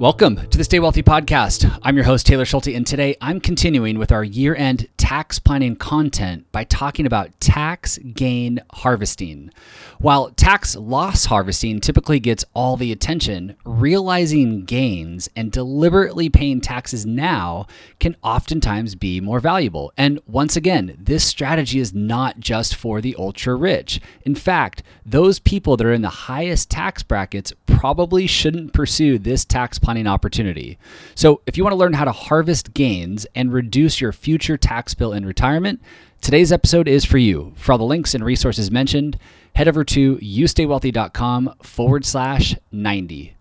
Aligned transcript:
Welcome 0.00 0.48
to 0.48 0.56
the 0.56 0.64
Stay 0.64 0.80
Wealthy 0.80 1.02
podcast. 1.02 1.78
I'm 1.82 1.94
your 1.94 2.06
host, 2.06 2.24
Taylor 2.24 2.46
Schulte, 2.46 2.68
and 2.68 2.86
today 2.86 3.18
I'm 3.20 3.38
continuing 3.38 3.98
with 3.98 4.12
our 4.12 4.24
year 4.24 4.56
end 4.56 4.88
tax 4.96 5.38
planning 5.38 5.76
content 5.76 6.50
by 6.52 6.64
talking 6.64 7.04
about 7.04 7.38
tax 7.38 7.98
gain 7.98 8.60
harvesting. 8.72 9.50
While 9.98 10.30
tax 10.30 10.74
loss 10.74 11.26
harvesting 11.26 11.82
typically 11.82 12.18
gets 12.18 12.46
all 12.54 12.78
the 12.78 12.92
attention, 12.92 13.56
realizing 13.66 14.64
gains 14.64 15.28
and 15.36 15.52
deliberately 15.52 16.30
paying 16.30 16.62
taxes 16.62 17.04
now 17.04 17.66
can 17.98 18.16
oftentimes 18.22 18.94
be 18.94 19.20
more 19.20 19.40
valuable. 19.40 19.92
And 19.98 20.18
once 20.26 20.56
again, 20.56 20.96
this 20.98 21.24
strategy 21.24 21.78
is 21.78 21.92
not 21.92 22.40
just 22.40 22.74
for 22.74 23.02
the 23.02 23.14
ultra 23.18 23.54
rich. 23.54 24.00
In 24.22 24.34
fact, 24.34 24.82
those 25.04 25.38
people 25.38 25.76
that 25.76 25.86
are 25.86 25.92
in 25.92 26.00
the 26.00 26.08
highest 26.08 26.70
tax 26.70 27.02
brackets 27.02 27.52
probably 27.66 28.26
shouldn't 28.26 28.72
pursue 28.72 29.18
this 29.18 29.44
tax 29.44 29.78
planning 29.78 29.89
opportunity. 30.06 30.78
So, 31.14 31.42
if 31.46 31.56
you 31.56 31.64
want 31.64 31.72
to 31.72 31.78
learn 31.78 31.92
how 31.92 32.04
to 32.04 32.12
harvest 32.12 32.74
gains 32.74 33.26
and 33.34 33.52
reduce 33.52 34.00
your 34.00 34.12
future 34.12 34.56
tax 34.56 34.94
bill 34.94 35.12
in 35.12 35.26
retirement, 35.26 35.80
today's 36.20 36.52
episode 36.52 36.88
is 36.88 37.04
for 37.04 37.18
you. 37.18 37.52
For 37.56 37.72
all 37.72 37.78
the 37.78 37.84
links 37.84 38.14
and 38.14 38.24
resources 38.24 38.70
mentioned, 38.70 39.18
head 39.54 39.68
over 39.68 39.84
to 39.84 40.16
youstaywealthy.com 40.16 41.54
forward 41.62 42.04
slash 42.04 42.56
90. 42.72 43.36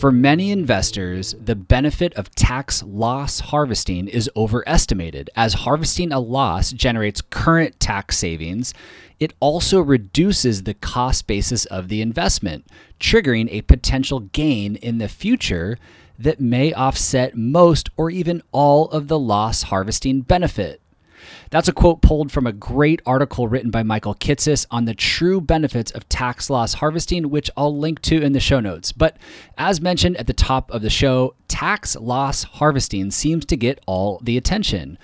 For 0.00 0.10
many 0.10 0.50
investors, 0.50 1.34
the 1.38 1.54
benefit 1.54 2.14
of 2.14 2.34
tax 2.34 2.82
loss 2.82 3.40
harvesting 3.40 4.08
is 4.08 4.30
overestimated. 4.34 5.28
As 5.36 5.52
harvesting 5.52 6.10
a 6.10 6.18
loss 6.18 6.72
generates 6.72 7.20
current 7.20 7.78
tax 7.78 8.16
savings, 8.16 8.72
it 9.18 9.34
also 9.40 9.78
reduces 9.78 10.62
the 10.62 10.72
cost 10.72 11.26
basis 11.26 11.66
of 11.66 11.88
the 11.88 12.00
investment, 12.00 12.66
triggering 12.98 13.48
a 13.50 13.60
potential 13.60 14.20
gain 14.20 14.76
in 14.76 14.96
the 14.96 15.06
future 15.06 15.76
that 16.18 16.40
may 16.40 16.72
offset 16.72 17.36
most 17.36 17.90
or 17.98 18.08
even 18.08 18.42
all 18.52 18.88
of 18.88 19.08
the 19.08 19.18
loss 19.18 19.64
harvesting 19.64 20.22
benefit. 20.22 20.79
That's 21.50 21.68
a 21.68 21.72
quote 21.72 22.02
pulled 22.02 22.32
from 22.32 22.46
a 22.46 22.52
great 22.52 23.02
article 23.06 23.48
written 23.48 23.70
by 23.70 23.82
Michael 23.82 24.14
Kitces 24.14 24.66
on 24.70 24.84
the 24.84 24.94
true 24.94 25.40
benefits 25.40 25.90
of 25.90 26.08
tax 26.08 26.50
loss 26.50 26.74
harvesting, 26.74 27.30
which 27.30 27.50
I'll 27.56 27.76
link 27.76 28.00
to 28.02 28.22
in 28.22 28.32
the 28.32 28.40
show 28.40 28.60
notes. 28.60 28.92
But 28.92 29.16
as 29.58 29.80
mentioned 29.80 30.16
at 30.16 30.26
the 30.26 30.32
top 30.32 30.70
of 30.70 30.82
the 30.82 30.90
show, 30.90 31.34
tax 31.48 31.96
loss 31.96 32.44
harvesting 32.44 33.10
seems 33.10 33.44
to 33.46 33.56
get 33.56 33.80
all 33.86 34.20
the 34.22 34.36
attention 34.36 34.98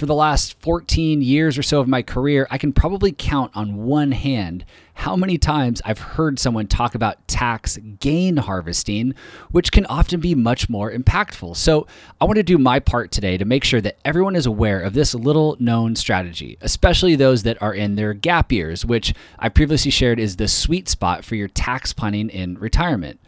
for 0.00 0.06
the 0.06 0.14
last 0.14 0.58
14 0.60 1.20
years 1.20 1.58
or 1.58 1.62
so 1.62 1.78
of 1.78 1.86
my 1.86 2.00
career, 2.00 2.48
I 2.50 2.56
can 2.56 2.72
probably 2.72 3.12
count 3.12 3.52
on 3.54 3.84
one 3.84 4.12
hand 4.12 4.64
how 4.94 5.14
many 5.14 5.36
times 5.36 5.82
I've 5.84 5.98
heard 5.98 6.38
someone 6.38 6.68
talk 6.68 6.94
about 6.94 7.28
tax 7.28 7.76
gain 7.76 8.38
harvesting, 8.38 9.14
which 9.50 9.70
can 9.70 9.84
often 9.86 10.18
be 10.18 10.34
much 10.34 10.70
more 10.70 10.90
impactful. 10.90 11.54
So, 11.54 11.86
I 12.18 12.24
want 12.24 12.36
to 12.36 12.42
do 12.42 12.56
my 12.56 12.80
part 12.80 13.10
today 13.10 13.36
to 13.36 13.44
make 13.44 13.62
sure 13.62 13.82
that 13.82 13.98
everyone 14.02 14.36
is 14.36 14.46
aware 14.46 14.80
of 14.80 14.94
this 14.94 15.14
little 15.14 15.58
known 15.60 15.94
strategy, 15.96 16.56
especially 16.62 17.14
those 17.14 17.42
that 17.42 17.60
are 17.60 17.74
in 17.74 17.96
their 17.96 18.14
gap 18.14 18.50
years, 18.50 18.86
which 18.86 19.12
I 19.38 19.50
previously 19.50 19.90
shared 19.90 20.18
is 20.18 20.36
the 20.36 20.48
sweet 20.48 20.88
spot 20.88 21.26
for 21.26 21.34
your 21.34 21.48
tax 21.48 21.92
planning 21.92 22.30
in 22.30 22.56
retirement. 22.56 23.20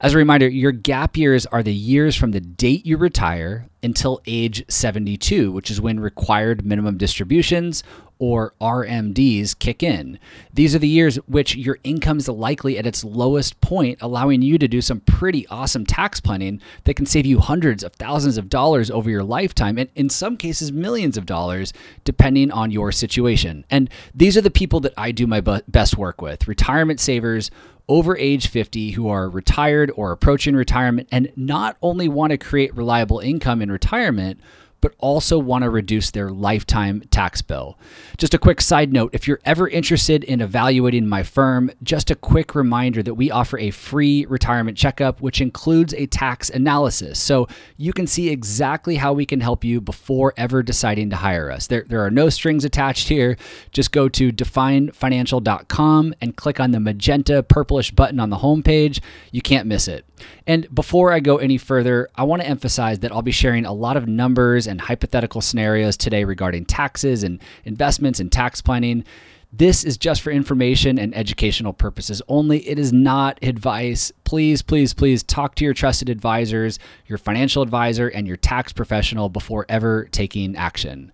As 0.00 0.12
a 0.12 0.18
reminder, 0.18 0.48
your 0.48 0.72
gap 0.72 1.16
years 1.16 1.46
are 1.46 1.62
the 1.62 1.72
years 1.72 2.14
from 2.16 2.32
the 2.32 2.40
date 2.40 2.84
you 2.84 2.96
retire 2.96 3.68
until 3.82 4.20
age 4.26 4.64
72, 4.68 5.50
which 5.52 5.70
is 5.70 5.80
when 5.80 6.00
required 6.00 6.66
minimum 6.66 6.98
distributions 6.98 7.82
or 8.18 8.54
RMDs 8.60 9.58
kick 9.58 9.82
in. 9.82 10.18
These 10.52 10.74
are 10.74 10.78
the 10.78 10.88
years 10.88 11.16
which 11.26 11.54
your 11.54 11.78
income 11.84 12.18
is 12.18 12.28
likely 12.28 12.78
at 12.78 12.86
its 12.86 13.04
lowest 13.04 13.60
point, 13.60 13.98
allowing 14.00 14.42
you 14.42 14.58
to 14.58 14.68
do 14.68 14.80
some 14.80 15.00
pretty 15.00 15.46
awesome 15.48 15.84
tax 15.84 16.20
planning 16.20 16.60
that 16.84 16.94
can 16.94 17.06
save 17.06 17.26
you 17.26 17.40
hundreds 17.40 17.84
of 17.84 17.92
thousands 17.94 18.38
of 18.38 18.48
dollars 18.48 18.90
over 18.90 19.10
your 19.10 19.24
lifetime, 19.24 19.78
and 19.78 19.90
in 19.94 20.08
some 20.08 20.36
cases, 20.36 20.72
millions 20.72 21.16
of 21.16 21.26
dollars, 21.26 21.72
depending 22.04 22.50
on 22.50 22.70
your 22.70 22.90
situation. 22.90 23.64
And 23.70 23.90
these 24.14 24.36
are 24.36 24.42
the 24.42 24.50
people 24.50 24.80
that 24.80 24.94
I 24.96 25.12
do 25.12 25.26
my 25.26 25.40
best 25.40 25.98
work 25.98 26.20
with 26.22 26.48
retirement 26.48 27.00
savers 27.00 27.50
over 27.88 28.16
age 28.16 28.48
50 28.48 28.92
who 28.92 29.08
are 29.08 29.28
retired 29.28 29.90
or 29.94 30.12
approaching 30.12 30.56
retirement 30.56 31.08
and 31.12 31.32
not 31.36 31.76
only 31.82 32.08
want 32.08 32.32
to 32.32 32.38
create 32.38 32.74
reliable 32.74 33.20
income 33.20 33.62
in 33.62 33.70
retirement, 33.70 34.40
but 34.86 34.94
also 35.00 35.36
want 35.36 35.64
to 35.64 35.68
reduce 35.68 36.12
their 36.12 36.30
lifetime 36.30 37.02
tax 37.10 37.42
bill. 37.42 37.76
Just 38.18 38.34
a 38.34 38.38
quick 38.38 38.60
side 38.60 38.92
note 38.92 39.10
if 39.12 39.26
you're 39.26 39.40
ever 39.44 39.66
interested 39.66 40.22
in 40.22 40.40
evaluating 40.40 41.08
my 41.08 41.24
firm, 41.24 41.72
just 41.82 42.08
a 42.08 42.14
quick 42.14 42.54
reminder 42.54 43.02
that 43.02 43.14
we 43.14 43.28
offer 43.28 43.58
a 43.58 43.72
free 43.72 44.26
retirement 44.26 44.78
checkup, 44.78 45.20
which 45.20 45.40
includes 45.40 45.92
a 45.94 46.06
tax 46.06 46.50
analysis. 46.50 47.18
So 47.18 47.48
you 47.76 47.92
can 47.92 48.06
see 48.06 48.28
exactly 48.28 48.94
how 48.94 49.12
we 49.12 49.26
can 49.26 49.40
help 49.40 49.64
you 49.64 49.80
before 49.80 50.32
ever 50.36 50.62
deciding 50.62 51.10
to 51.10 51.16
hire 51.16 51.50
us. 51.50 51.66
There, 51.66 51.84
there 51.88 52.04
are 52.04 52.10
no 52.12 52.28
strings 52.28 52.64
attached 52.64 53.08
here. 53.08 53.36
Just 53.72 53.90
go 53.90 54.08
to 54.10 54.30
definefinancial.com 54.30 56.14
and 56.20 56.36
click 56.36 56.60
on 56.60 56.70
the 56.70 56.78
magenta 56.78 57.42
purplish 57.42 57.90
button 57.90 58.20
on 58.20 58.30
the 58.30 58.36
homepage. 58.36 59.00
You 59.32 59.42
can't 59.42 59.66
miss 59.66 59.88
it. 59.88 60.04
And 60.46 60.72
before 60.74 61.12
I 61.12 61.20
go 61.20 61.36
any 61.36 61.58
further, 61.58 62.08
I 62.14 62.24
want 62.24 62.42
to 62.42 62.48
emphasize 62.48 63.00
that 63.00 63.12
I'll 63.12 63.22
be 63.22 63.32
sharing 63.32 63.64
a 63.64 63.72
lot 63.72 63.96
of 63.96 64.06
numbers 64.08 64.66
and 64.66 64.80
hypothetical 64.80 65.40
scenarios 65.40 65.96
today 65.96 66.24
regarding 66.24 66.64
taxes 66.64 67.22
and 67.22 67.42
investments 67.64 68.20
and 68.20 68.30
tax 68.30 68.60
planning. 68.60 69.04
This 69.52 69.84
is 69.84 69.96
just 69.96 70.20
for 70.22 70.30
information 70.30 70.98
and 70.98 71.16
educational 71.16 71.72
purposes 71.72 72.20
only. 72.28 72.66
It 72.68 72.78
is 72.78 72.92
not 72.92 73.38
advice. 73.42 74.12
Please, 74.24 74.60
please, 74.60 74.92
please 74.92 75.22
talk 75.22 75.54
to 75.54 75.64
your 75.64 75.72
trusted 75.72 76.08
advisors, 76.08 76.78
your 77.06 77.16
financial 77.16 77.62
advisor, 77.62 78.08
and 78.08 78.26
your 78.26 78.36
tax 78.36 78.72
professional 78.72 79.28
before 79.28 79.64
ever 79.68 80.08
taking 80.10 80.56
action. 80.56 81.12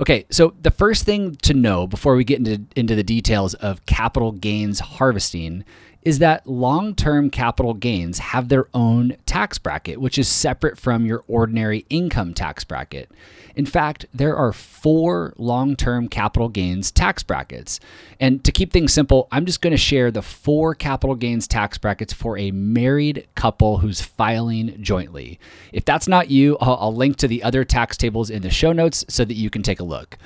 Okay, 0.00 0.24
so 0.30 0.54
the 0.62 0.70
first 0.70 1.04
thing 1.04 1.34
to 1.36 1.52
know 1.52 1.86
before 1.86 2.16
we 2.16 2.24
get 2.24 2.38
into, 2.38 2.64
into 2.76 2.94
the 2.94 3.02
details 3.02 3.54
of 3.54 3.84
capital 3.86 4.32
gains 4.32 4.78
harvesting 4.80 5.64
is 6.02 6.18
that 6.18 6.46
long 6.46 6.94
term 6.94 7.30
capital 7.30 7.74
gains 7.74 8.18
have 8.18 8.48
their 8.48 8.68
own 8.72 9.16
tax 9.26 9.58
bracket, 9.58 10.00
which 10.00 10.18
is 10.18 10.28
separate 10.28 10.78
from 10.78 11.04
your 11.04 11.24
ordinary 11.28 11.84
income 11.90 12.32
tax 12.32 12.64
bracket. 12.64 13.10
In 13.54 13.66
fact, 13.66 14.06
there 14.14 14.36
are 14.36 14.52
four 14.52 15.34
long 15.36 15.76
term 15.76 16.08
capital 16.08 16.48
gains 16.48 16.90
tax 16.90 17.22
brackets. 17.22 17.80
And 18.18 18.42
to 18.44 18.52
keep 18.52 18.72
things 18.72 18.92
simple, 18.92 19.28
I'm 19.30 19.44
just 19.44 19.60
going 19.60 19.72
to 19.72 19.76
share 19.76 20.10
the 20.10 20.22
four 20.22 20.74
capital 20.74 21.16
gains 21.16 21.46
tax 21.46 21.76
brackets 21.76 22.12
for 22.12 22.38
a 22.38 22.50
married 22.52 23.26
couple 23.34 23.78
who's 23.78 24.00
filing 24.00 24.82
jointly. 24.82 25.38
If 25.72 25.84
that's 25.84 26.08
not 26.08 26.30
you, 26.30 26.56
I'll, 26.60 26.76
I'll 26.80 26.94
link 26.94 27.16
to 27.18 27.28
the 27.28 27.42
other 27.42 27.64
tax 27.64 27.96
tables 27.96 28.30
in 28.30 28.42
the 28.42 28.50
show 28.50 28.72
notes 28.72 29.04
so 29.08 29.24
that 29.24 29.34
you 29.34 29.50
can 29.50 29.62
take 29.62 29.80
a 29.80 29.84
look. 29.84 30.16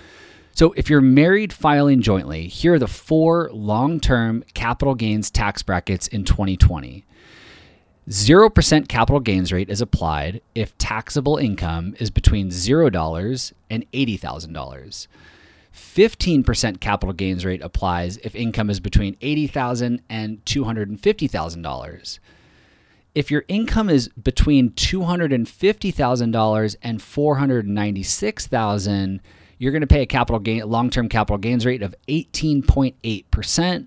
So, 0.57 0.73
if 0.77 0.89
you're 0.89 1.01
married 1.01 1.53
filing 1.53 2.01
jointly, 2.01 2.47
here 2.47 2.75
are 2.75 2.79
the 2.79 2.87
four 2.87 3.51
long 3.53 3.99
term 3.99 4.45
capital 4.55 4.95
gains 4.95 5.29
tax 5.29 5.65
brackets 5.65 6.07
in 6.07 6.25
2020. 6.25 7.05
0% 8.09 8.89
capital 8.89 9.19
gains 9.19 9.53
rate 9.53 9.69
is 9.69 9.81
applied 9.81 10.41
if 10.55 10.79
taxable 10.79 11.39
income 11.39 11.97
is 11.99 12.11
between 12.11 12.51
$0 12.51 13.53
and 13.71 13.91
$80,000. 13.93 15.07
15% 15.75 16.81
capital 16.81 17.15
gains 17.15 17.45
rate 17.45 17.63
applies 17.63 18.19
if 18.19 18.37
income 18.37 18.71
is 18.71 18.79
between 18.79 19.17
$80,000 19.17 19.99
and 20.09 20.45
$250,000. 20.45 22.19
If 23.15 23.31
your 23.31 23.45
income 23.49 23.91
is 23.91 24.09
between 24.09 24.71
$250,000 24.71 26.77
and 26.83 27.01
$496,000, 27.01 29.21
you're 29.65 29.73
going 29.73 29.81
to 29.81 29.87
pay 29.87 30.03
a 30.03 30.07
capital 30.07 30.39
gain, 30.39 30.69
long-term 30.69 31.09
capital 31.09 31.39
gains 31.39 31.65
rate 31.65 31.83
of 31.83 31.95
18.8%. 32.09 33.87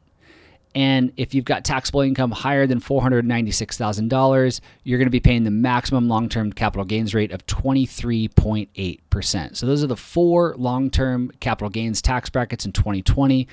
And 0.73 1.13
if 1.17 1.35
you've 1.35 1.45
got 1.45 1.63
taxable 1.63 2.01
income 2.01 2.31
higher 2.31 2.65
than 2.65 2.81
$496,000, 2.81 4.59
you're 4.83 4.97
going 4.97 5.05
to 5.05 5.11
be 5.11 5.19
paying 5.19 5.43
the 5.43 5.51
maximum 5.51 6.07
long 6.07 6.29
term 6.29 6.51
capital 6.51 6.83
gains 6.83 7.13
rate 7.13 7.31
of 7.31 7.45
23.8%. 7.45 9.55
So 9.55 9.67
those 9.67 9.83
are 9.83 9.87
the 9.87 9.95
four 9.95 10.55
long 10.57 10.89
term 10.89 11.29
capital 11.41 11.69
gains 11.69 12.01
tax 12.01 12.31
brackets 12.31 12.65
in 12.65 12.71
2020. 12.71 13.47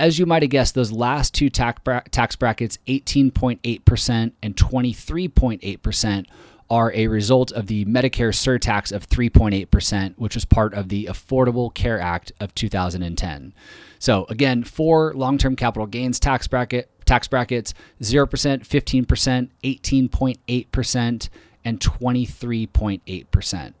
As 0.00 0.18
you 0.18 0.26
might 0.26 0.42
have 0.42 0.50
guessed, 0.50 0.74
those 0.74 0.90
last 0.90 1.32
two 1.32 1.48
tax, 1.48 1.80
brackets, 1.84 2.78
18.8% 2.88 4.32
and 4.42 4.56
23.8%, 4.56 6.26
are 6.70 6.92
a 6.92 7.06
result 7.08 7.50
of 7.52 7.66
the 7.66 7.84
Medicare 7.86 8.32
surtax 8.32 8.92
of 8.92 9.08
3.8%, 9.08 10.14
which 10.16 10.34
was 10.34 10.44
part 10.44 10.74
of 10.74 10.88
the 10.88 11.06
Affordable 11.06 11.72
Care 11.72 12.00
Act 12.00 12.32
of 12.40 12.54
2010. 12.54 13.54
So 13.98 14.26
again, 14.28 14.64
four 14.64 15.14
long-term 15.14 15.56
capital 15.56 15.86
gains 15.86 16.20
tax 16.20 16.46
bracket 16.46 16.90
tax 17.04 17.26
brackets: 17.26 17.74
0%, 18.02 18.28
15%, 18.28 19.48
18.8%, 19.64 21.28
and 21.64 21.80
23.8%. 21.80 23.74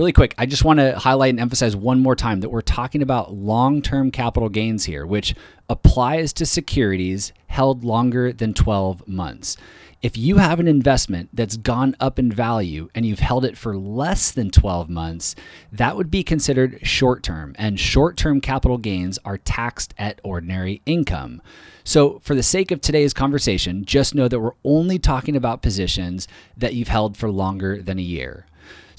Really 0.00 0.14
quick, 0.14 0.34
I 0.38 0.46
just 0.46 0.64
want 0.64 0.78
to 0.80 0.98
highlight 0.98 1.28
and 1.28 1.40
emphasize 1.40 1.76
one 1.76 2.00
more 2.00 2.16
time 2.16 2.40
that 2.40 2.48
we're 2.48 2.62
talking 2.62 3.02
about 3.02 3.34
long 3.34 3.82
term 3.82 4.10
capital 4.10 4.48
gains 4.48 4.86
here, 4.86 5.04
which 5.04 5.34
applies 5.68 6.32
to 6.32 6.46
securities 6.46 7.34
held 7.48 7.84
longer 7.84 8.32
than 8.32 8.54
12 8.54 9.06
months. 9.06 9.58
If 10.00 10.16
you 10.16 10.38
have 10.38 10.58
an 10.58 10.68
investment 10.68 11.28
that's 11.34 11.58
gone 11.58 11.96
up 12.00 12.18
in 12.18 12.32
value 12.32 12.88
and 12.94 13.04
you've 13.04 13.18
held 13.18 13.44
it 13.44 13.58
for 13.58 13.76
less 13.76 14.30
than 14.30 14.50
12 14.50 14.88
months, 14.88 15.34
that 15.70 15.98
would 15.98 16.10
be 16.10 16.22
considered 16.22 16.78
short 16.82 17.22
term, 17.22 17.54
and 17.58 17.78
short 17.78 18.16
term 18.16 18.40
capital 18.40 18.78
gains 18.78 19.18
are 19.26 19.36
taxed 19.36 19.92
at 19.98 20.18
ordinary 20.24 20.80
income. 20.86 21.42
So, 21.84 22.20
for 22.20 22.34
the 22.34 22.42
sake 22.42 22.70
of 22.70 22.80
today's 22.80 23.12
conversation, 23.12 23.84
just 23.84 24.14
know 24.14 24.28
that 24.28 24.40
we're 24.40 24.52
only 24.64 24.98
talking 24.98 25.36
about 25.36 25.60
positions 25.60 26.26
that 26.56 26.72
you've 26.72 26.88
held 26.88 27.18
for 27.18 27.30
longer 27.30 27.82
than 27.82 27.98
a 27.98 28.02
year. 28.02 28.46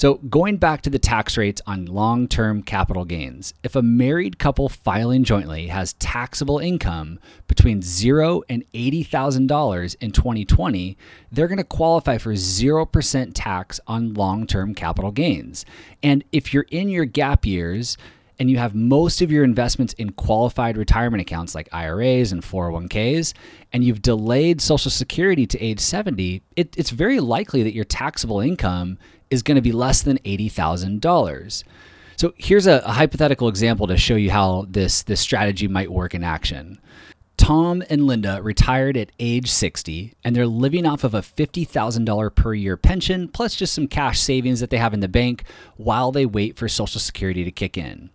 So, 0.02 0.16
going 0.16 0.58
back 0.58 0.82
to 0.82 0.90
the 0.90 0.98
tax 0.98 1.38
rates 1.38 1.62
on 1.68 1.86
long 1.86 2.28
term 2.28 2.64
capital 2.64 3.06
gains, 3.06 3.54
if 3.62 3.76
a 3.76 3.84
married 3.84 4.40
couple 4.40 4.68
filing 4.68 5.24
jointly 5.24 5.68
has 5.68 5.94
taxable 5.94 6.58
income 6.58 7.20
between 7.46 7.84
zero 7.84 8.42
and 8.50 8.66
$80,000 8.74 9.96
in 10.02 10.12
2020, 10.12 10.98
they're 11.32 11.48
going 11.48 11.60
to 11.60 11.64
qualify 11.64 12.18
for 12.18 12.34
0% 12.34 13.32
tax 13.36 13.80
on 13.86 14.16
long 14.16 14.48
term 14.48 14.74
capital 14.74 15.12
gains. 15.12 15.66
And 16.02 16.24
if 16.32 16.52
you're 16.52 16.66
in 16.72 16.90
your 16.90 17.06
gap 17.06 17.46
years, 17.46 17.96
and 18.40 18.50
you 18.50 18.58
have 18.58 18.74
most 18.74 19.22
of 19.22 19.32
your 19.32 19.44
investments 19.44 19.94
in 20.00 20.14
qualified 20.14 20.78
retirement 20.78 21.22
accounts 21.22 21.54
like 21.54 21.70
IRAs 21.72 22.32
and 22.32 22.42
401ks, 22.42 23.36
and 23.72 23.84
you've 23.84 24.02
delayed 24.02 24.62
Social 24.62 24.90
Security 24.90 25.46
to 25.46 25.60
age 25.60 25.80
70, 25.80 26.42
it, 26.56 26.76
it's 26.76 26.90
very 26.90 27.20
likely 27.20 27.62
that 27.62 27.76
your 27.76 27.86
taxable 27.86 28.40
income 28.40 28.98
is 29.32 29.42
going 29.42 29.56
to 29.56 29.62
be 29.62 29.72
less 29.72 30.04
than 30.04 30.20
$80,000. 30.20 31.64
So 32.18 32.34
here's 32.38 32.68
a, 32.68 32.84
a, 32.86 32.92
hypothetical 32.92 33.48
example 33.48 33.88
to 33.88 33.98
show 33.98 34.16
you 34.16 34.30
how 34.30 34.68
this, 34.70 35.02
this 35.02 35.20
strategy 35.20 35.68
might 35.68 35.92
work 35.92 36.14
in 36.14 36.24
action. 36.24 36.80
Tom 37.38 37.82
and 37.90 38.06
Linda 38.06 38.40
retired 38.44 38.96
at 38.96 39.12
age 39.18 39.50
60 39.50 40.14
and 40.24 40.36
they're 40.36 40.46
living 40.46 40.86
off 40.86 41.04
of 41.04 41.16
a 41.16 41.22
$50,000 41.22 42.36
per 42.36 42.54
year 42.54 42.78
pension 42.78 43.28
plus 43.28 43.56
just 43.56 43.74
some 43.74 43.88
cash 43.88 44.20
savings 44.20 44.60
that 44.60 44.70
they 44.70 44.78
have 44.78 44.94
in 44.94 45.00
the 45.00 45.08
bank 45.08 45.46
while 45.78 46.12
they 46.12 46.28
wait 46.28 46.56
for 46.56 46.70
Social 46.70 47.02
Security 47.02 47.44
to 47.44 47.50
kick 47.50 47.80
in. 47.80 48.12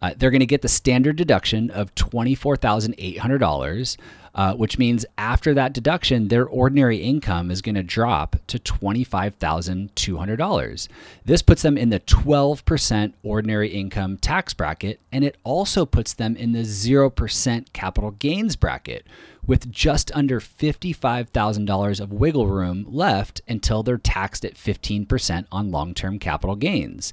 Uh, 0.00 0.14
they're 0.16 0.30
going 0.30 0.40
to 0.40 0.46
get 0.46 0.62
the 0.62 0.68
standard 0.68 1.16
deduction 1.16 1.70
of 1.70 1.94
$24,800 1.94 3.96
uh, 4.34 4.54
which 4.54 4.78
means 4.78 5.06
after 5.18 5.52
that 5.54 5.72
deduction, 5.72 6.28
their 6.28 6.46
ordinary 6.46 6.98
income 6.98 7.50
is 7.50 7.62
going 7.62 7.74
to 7.74 7.82
drop 7.82 8.36
to 8.46 8.58
$25,200. 8.58 10.88
This 11.24 11.42
puts 11.42 11.62
them 11.62 11.76
in 11.76 11.90
the 11.90 11.98
12% 12.00 13.12
ordinary 13.22 13.68
income 13.68 14.16
tax 14.18 14.54
bracket, 14.54 15.00
and 15.10 15.24
it 15.24 15.36
also 15.44 15.84
puts 15.84 16.14
them 16.14 16.36
in 16.36 16.52
the 16.52 16.60
0% 16.60 17.72
capital 17.72 18.12
gains 18.12 18.54
bracket 18.56 19.06
with 19.46 19.70
just 19.70 20.10
under 20.14 20.40
$55,000 20.40 22.00
of 22.00 22.12
wiggle 22.12 22.46
room 22.46 22.86
left 22.88 23.40
until 23.48 23.82
they're 23.82 23.98
taxed 23.98 24.44
at 24.44 24.54
15% 24.54 25.46
on 25.50 25.70
long 25.70 25.94
term 25.94 26.18
capital 26.18 26.56
gains. 26.56 27.12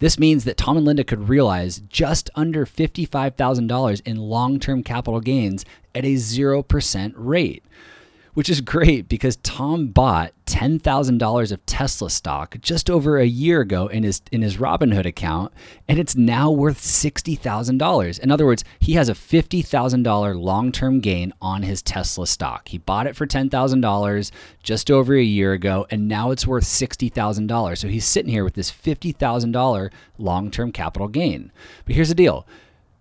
This 0.00 0.18
means 0.18 0.44
that 0.44 0.56
Tom 0.56 0.76
and 0.76 0.86
Linda 0.86 1.02
could 1.02 1.28
realize 1.28 1.80
just 1.88 2.30
under 2.36 2.64
$55,000 2.64 4.02
in 4.06 4.16
long 4.16 4.60
term 4.60 4.82
capital 4.82 5.20
gains 5.20 5.64
at 5.94 6.04
a 6.04 6.14
0% 6.14 7.12
rate 7.16 7.64
which 8.34 8.48
is 8.48 8.60
great 8.60 9.08
because 9.08 9.36
Tom 9.36 9.88
bought 9.88 10.32
$10,000 10.46 11.52
of 11.52 11.66
Tesla 11.66 12.08
stock 12.08 12.56
just 12.60 12.88
over 12.88 13.18
a 13.18 13.26
year 13.26 13.60
ago 13.60 13.86
in 13.86 14.02
his 14.02 14.22
in 14.32 14.40
his 14.40 14.56
Robinhood 14.56 15.04
account 15.04 15.52
and 15.86 15.98
it's 15.98 16.16
now 16.16 16.50
worth 16.50 16.80
$60,000. 16.80 18.20
In 18.20 18.30
other 18.30 18.46
words, 18.46 18.64
he 18.80 18.94
has 18.94 19.08
a 19.08 19.14
$50,000 19.14 20.40
long-term 20.40 21.00
gain 21.00 21.32
on 21.42 21.62
his 21.62 21.82
Tesla 21.82 22.26
stock. 22.26 22.68
He 22.68 22.78
bought 22.78 23.06
it 23.06 23.16
for 23.16 23.26
$10,000 23.26 24.30
just 24.62 24.90
over 24.90 25.14
a 25.14 25.22
year 25.22 25.52
ago 25.52 25.86
and 25.90 26.08
now 26.08 26.30
it's 26.30 26.46
worth 26.46 26.64
$60,000. 26.64 27.78
So 27.78 27.88
he's 27.88 28.06
sitting 28.06 28.32
here 28.32 28.44
with 28.44 28.54
this 28.54 28.72
$50,000 28.72 29.90
long-term 30.16 30.72
capital 30.72 31.08
gain. 31.08 31.52
But 31.84 31.94
here's 31.94 32.08
the 32.08 32.14
deal. 32.14 32.46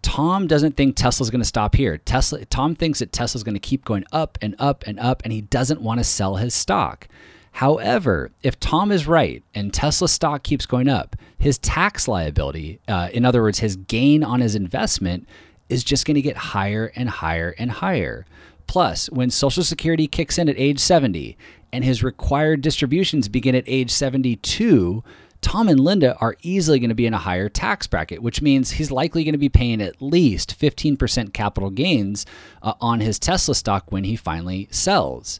Tom 0.07 0.48
doesn't 0.48 0.77
think 0.77 0.95
Tesla's 0.95 1.30
going 1.30 1.42
to 1.42 1.45
stop 1.45 1.75
here. 1.75 1.98
Tesla 1.98 2.45
Tom 2.45 2.75
thinks 2.75 3.00
that 3.00 3.12
Tesla's 3.12 3.44
going 3.44 3.56
to 3.56 3.59
keep 3.59 3.83
going 3.83 4.06
up 4.13 4.38
and 4.42 4.56
up 4.57 4.86
and 4.88 4.98
up 5.01 5.21
and 5.25 5.33
he 5.33 5.42
doesn't 5.42 5.81
want 5.81 6.00
to 6.00 6.04
sell 6.06 6.38
his 6.38 6.54
stock. 6.54 7.09
However, 7.51 8.31
if 8.42 8.57
Tom 8.57 8.89
is 8.89 9.06
right 9.06 9.44
and 9.54 9.74
Tesla 9.74 10.07
stock 10.07 10.44
keeps 10.44 10.65
going 10.65 10.88
up, 10.88 11.18
his 11.38 11.57
tax 11.57 12.07
liability, 12.07 12.80
uh, 12.88 13.09
in 13.12 13.25
other 13.25 13.42
words, 13.42 13.59
his 13.59 13.75
gain 13.75 14.24
on 14.24 14.39
his 14.39 14.56
investment, 14.56 15.27
is 15.68 15.83
just 15.83 16.06
going 16.06 16.15
to 16.15 16.21
get 16.21 16.38
higher 16.38 16.89
and 16.95 17.10
higher 17.10 17.53
and 17.57 17.69
higher. 17.69 18.25
Plus, 18.65 19.10
when 19.10 19.30
Social 19.30 19.63
Security 19.63 20.07
kicks 20.07 20.38
in 20.38 20.48
at 20.48 20.57
age 20.57 20.80
70 20.80 21.38
and 21.74 21.83
his 21.83 22.01
required 22.01 22.62
distributions 22.62 23.27
begin 23.27 23.56
at 23.56 23.65
age 23.68 23.92
72, 23.92 25.03
Tom 25.42 25.69
and 25.69 25.80
Linda 25.80 26.18
are 26.18 26.36
easily 26.42 26.80
going 26.80 26.89
to 26.89 26.95
be 26.95 27.06
in 27.06 27.13
a 27.13 27.19
higher 27.19 27.50
tax 27.50 27.88
bracket, 27.88 28.22
which 28.22 28.42
means 28.42 28.72
he's 28.72 28.92
likely 28.92 29.24
going 29.24 29.34
to 29.34 29.38
be 29.38 29.50
paying 29.50 29.81
at 29.81 30.01
least 30.01 30.60
15% 30.60 31.34
capital 31.34 31.69
gains 31.69 32.25
uh, 32.62 32.74
on 32.81 33.00
his 33.00 33.19
Tesla 33.19 33.56
stock 33.56 33.92
when 33.92 34.04
he 34.04 34.16
finally 34.16 34.68
sells. 34.72 35.39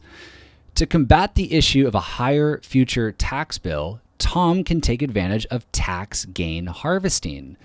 To 0.76 0.86
combat 0.86 1.34
the 1.34 1.54
issue 1.54 1.86
of 1.86 1.94
a 1.94 2.00
higher 2.00 2.60
future 2.62 3.10
tax 3.10 3.58
bill, 3.58 4.00
Tom 4.18 4.64
can 4.64 4.80
take 4.80 5.02
advantage 5.02 5.46
of 5.46 5.70
tax 5.72 6.24
gain 6.26 6.66
harvesting. 6.66 7.56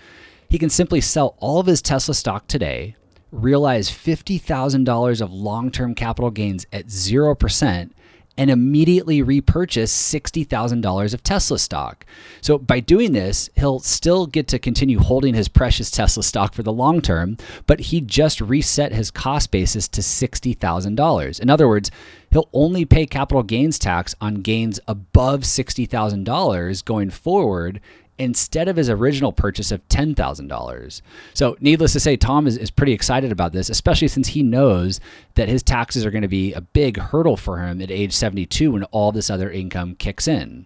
He 0.50 0.57
can 0.57 0.69
simply 0.69 1.01
sell 1.01 1.35
all 1.39 1.59
of 1.59 1.68
his 1.68 1.81
Tesla 1.81 2.13
stock 2.13 2.47
today, 2.47 2.95
realize 3.31 3.89
$50,000 3.89 5.21
of 5.21 5.33
long 5.33 5.71
term 5.71 5.95
capital 5.95 6.31
gains 6.31 6.65
at 6.71 6.88
0%, 6.88 7.91
and 8.38 8.50
immediately 8.50 9.21
repurchase 9.21 9.94
$60,000 10.13 11.13
of 11.13 11.24
Tesla 11.24 11.59
stock. 11.59 12.06
So 12.41 12.57
by 12.57 12.80
doing 12.80 13.12
this, 13.12 13.50
he'll 13.56 13.80
still 13.80 14.25
get 14.25 14.47
to 14.50 14.59
continue 14.59 15.00
holding 15.00 15.35
his 15.35 15.47
precious 15.47 15.91
Tesla 15.91 16.24
stock 16.24 16.53
for 16.53 16.63
the 16.63 16.74
long 16.74 17.01
term, 17.01 17.38
but 17.68 17.80
he 17.80 18.01
just 18.01 18.41
reset 18.41 18.91
his 18.91 19.12
cost 19.12 19.51
basis 19.51 19.88
to 19.89 20.01
$60,000. 20.01 21.39
In 21.39 21.50
other 21.50 21.68
words, 21.68 21.91
he'll 22.31 22.50
only 22.53 22.85
pay 22.85 23.06
capital 23.06 23.44
gains 23.44 23.77
tax 23.77 24.15
on 24.19 24.35
gains 24.35 24.80
above 24.88 25.41
$60,000 25.41 26.85
going 26.85 27.09
forward 27.12 27.80
instead 28.23 28.67
of 28.67 28.77
his 28.77 28.89
original 28.89 29.31
purchase 29.31 29.71
of 29.71 29.87
$10,000. 29.89 31.01
So, 31.33 31.57
needless 31.59 31.94
to 31.94 31.99
say, 31.99 32.15
Tom 32.15 32.47
is, 32.47 32.57
is 32.57 32.71
pretty 32.71 32.94
excited 32.94 33.31
about 33.31 33.51
this, 33.51 33.69
especially 33.69 34.07
since 34.07 34.30
he 34.30 34.42
knows 34.42 34.99
that 35.35 35.49
his 35.49 35.61
taxes 35.61 36.06
are 36.06 36.11
going 36.11 36.21
to 36.21 36.27
be 36.27 36.53
a 36.53 36.61
big 36.61 36.97
hurdle 36.97 37.37
for 37.37 37.59
him 37.59 37.81
at 37.81 37.92
age 37.92 38.13
72 38.13 38.71
when 38.71 38.83
all 38.85 39.11
this 39.11 39.30
other 39.30 39.51
income 39.51 39.95
kicks 39.95 40.27
in. 40.27 40.65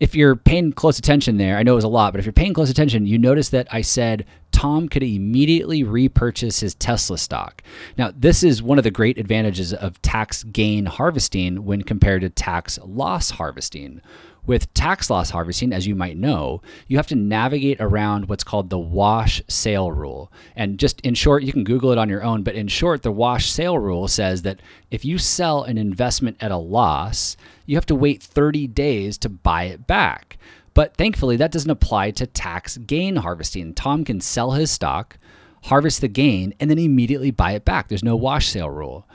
If 0.00 0.16
you're 0.16 0.34
paying 0.34 0.72
close 0.72 0.98
attention 0.98 1.36
there, 1.36 1.56
I 1.56 1.62
know 1.62 1.74
it 1.74 1.76
was 1.76 1.84
a 1.84 1.88
lot, 1.88 2.12
but 2.12 2.18
if 2.18 2.26
you're 2.26 2.32
paying 2.32 2.54
close 2.54 2.70
attention, 2.70 3.06
you 3.06 3.20
notice 3.20 3.50
that 3.50 3.68
I 3.70 3.82
said 3.82 4.26
Tom 4.50 4.88
could 4.88 5.04
immediately 5.04 5.84
repurchase 5.84 6.58
his 6.58 6.74
Tesla 6.74 7.16
stock. 7.16 7.62
Now, 7.96 8.12
this 8.12 8.42
is 8.42 8.64
one 8.64 8.78
of 8.78 8.84
the 8.84 8.90
great 8.90 9.16
advantages 9.16 9.72
of 9.72 10.02
tax 10.02 10.42
gain 10.42 10.86
harvesting 10.86 11.64
when 11.64 11.82
compared 11.82 12.22
to 12.22 12.30
tax 12.30 12.80
loss 12.84 13.30
harvesting 13.30 14.00
with 14.46 14.72
tax 14.74 15.08
loss 15.08 15.30
harvesting, 15.30 15.72
as 15.72 15.86
you 15.86 15.94
might 15.94 16.16
know, 16.16 16.62
you 16.88 16.96
have 16.96 17.06
to 17.08 17.14
navigate 17.14 17.80
around 17.80 18.28
what's 18.28 18.44
called 18.44 18.70
the 18.70 18.78
wash 18.78 19.40
sale 19.48 19.92
rule. 19.92 20.32
And 20.56 20.78
just 20.78 21.00
in 21.02 21.14
short, 21.14 21.44
you 21.44 21.52
can 21.52 21.64
Google 21.64 21.92
it 21.92 21.98
on 21.98 22.08
your 22.08 22.24
own, 22.24 22.42
but 22.42 22.54
in 22.54 22.68
short, 22.68 23.02
the 23.02 23.12
wash 23.12 23.50
sale 23.50 23.78
rule 23.78 24.08
says 24.08 24.42
that 24.42 24.60
if 24.90 25.04
you 25.04 25.18
sell 25.18 25.62
an 25.62 25.78
investment 25.78 26.36
at 26.40 26.50
a 26.50 26.56
loss, 26.56 27.36
you 27.66 27.76
have 27.76 27.86
to 27.86 27.94
wait 27.94 28.22
30 28.22 28.66
days 28.66 29.16
to 29.18 29.28
buy 29.28 29.64
it 29.64 29.86
back. 29.86 30.38
But 30.74 30.96
thankfully, 30.96 31.36
that 31.36 31.52
doesn't 31.52 31.70
apply 31.70 32.12
to 32.12 32.26
tax 32.26 32.78
gain 32.78 33.16
harvesting. 33.16 33.74
Tom 33.74 34.04
can 34.04 34.20
sell 34.20 34.52
his 34.52 34.70
stock, 34.70 35.18
harvest 35.64 36.00
the 36.00 36.08
gain, 36.08 36.54
and 36.58 36.70
then 36.70 36.78
immediately 36.78 37.30
buy 37.30 37.52
it 37.52 37.64
back. 37.64 37.88
There's 37.88 38.02
no 38.02 38.16
wash 38.16 38.48
sale 38.48 38.70
rule. 38.70 39.06